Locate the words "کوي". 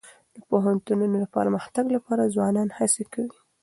3.13-3.37